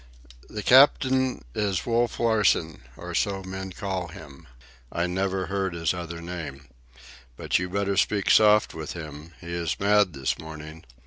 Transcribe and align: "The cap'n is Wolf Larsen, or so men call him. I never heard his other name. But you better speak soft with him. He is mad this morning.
"The 0.49 0.63
cap'n 0.63 1.43
is 1.53 1.85
Wolf 1.85 2.19
Larsen, 2.19 2.81
or 2.97 3.13
so 3.13 3.43
men 3.43 3.71
call 3.71 4.07
him. 4.07 4.47
I 4.91 5.05
never 5.05 5.45
heard 5.45 5.75
his 5.75 5.93
other 5.93 6.23
name. 6.23 6.67
But 7.37 7.59
you 7.59 7.69
better 7.69 7.97
speak 7.97 8.31
soft 8.31 8.73
with 8.73 8.93
him. 8.93 9.33
He 9.41 9.53
is 9.53 9.79
mad 9.79 10.13
this 10.13 10.39
morning. 10.39 10.85